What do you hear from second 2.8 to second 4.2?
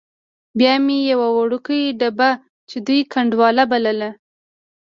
دوی ګنډولا بلله.